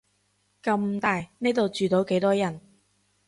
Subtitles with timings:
[0.63, 2.59] 咁大，呢度住到幾多人